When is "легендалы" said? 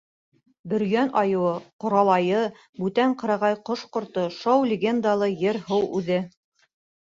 4.75-5.33